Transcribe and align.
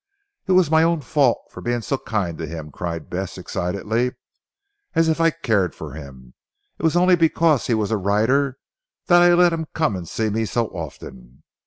"It 0.47 0.53
was 0.53 0.71
my 0.71 0.81
own 0.81 1.01
fault 1.01 1.43
for 1.51 1.61
being 1.61 1.81
so 1.81 1.99
kind 1.99 2.35
to 2.39 2.47
him," 2.47 2.71
cried 2.71 3.07
Bess 3.07 3.37
excitedly, 3.37 4.13
"as 4.95 5.07
if 5.09 5.21
I 5.21 5.29
cared 5.29 5.75
for 5.75 5.93
him. 5.93 6.33
It 6.79 6.83
was 6.83 6.95
only 6.95 7.15
because 7.15 7.67
he 7.67 7.75
was 7.75 7.91
a 7.91 7.97
writer 7.97 8.57
that 9.05 9.21
I 9.21 9.35
let 9.35 9.53
him 9.53 9.67
come 9.75 9.95
and 9.95 10.09
see 10.09 10.31
me 10.31 10.45
so 10.45 10.69
often. 10.69 11.43